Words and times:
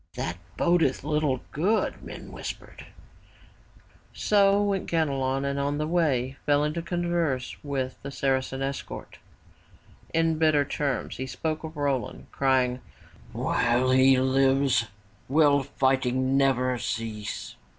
''That 0.15 0.37
bodeth 0.57 1.03
little 1.03 1.41
good,'' 1.51 2.01
men 2.01 2.31
whispered. 2.31 2.87
So 4.15 4.59
went 4.63 4.89
Ganelon 4.89 5.45
and 5.45 5.59
on 5.59 5.77
the 5.77 5.85
way 5.85 6.37
fell 6.47 6.63
into 6.63 6.81
converse 6.81 7.55
with 7.63 8.01
the 8.01 8.09
Saracen 8.09 8.63
escort. 8.63 9.19
In 10.11 10.39
bitter 10.39 10.65
terms 10.65 11.17
he 11.17 11.27
spoke 11.27 11.63
of 11.63 11.77
Roland 11.77 12.25
crying, 12.31 12.79
''While 13.31 13.95
he 13.95 14.19
lives, 14.19 14.87
will 15.29 15.61
fighting 15.61 16.35
never 16.35 16.79
cease. 16.79 17.55